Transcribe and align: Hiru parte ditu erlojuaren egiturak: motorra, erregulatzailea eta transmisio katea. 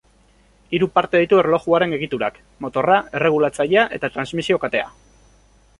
Hiru 0.77 0.87
parte 0.95 1.21
ditu 1.23 1.41
erlojuaren 1.41 1.93
egiturak: 1.99 2.41
motorra, 2.67 2.97
erregulatzailea 3.21 3.87
eta 3.99 4.13
transmisio 4.17 4.61
katea. 4.65 4.91